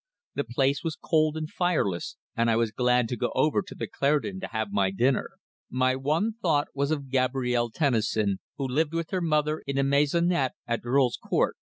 [0.33, 3.85] The place was cold and fireless, and I was glad to go over to the
[3.85, 5.33] Claredon to have my dinner.
[5.69, 10.53] My one thought was of Gabrielle Tennison, who lived with her mother in a maisonette
[10.65, 11.55] at Earl's Court.